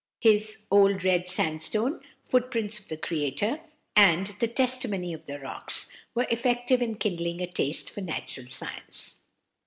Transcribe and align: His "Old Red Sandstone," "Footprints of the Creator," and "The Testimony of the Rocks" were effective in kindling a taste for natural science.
His 0.19 0.65
"Old 0.71 1.03
Red 1.03 1.29
Sandstone," 1.29 2.01
"Footprints 2.27 2.79
of 2.79 2.87
the 2.87 2.97
Creator," 2.97 3.59
and 3.95 4.33
"The 4.39 4.47
Testimony 4.47 5.13
of 5.13 5.27
the 5.27 5.39
Rocks" 5.39 5.91
were 6.15 6.25
effective 6.31 6.81
in 6.81 6.95
kindling 6.95 7.39
a 7.39 7.45
taste 7.45 7.91
for 7.91 8.01
natural 8.01 8.47
science. 8.47 9.17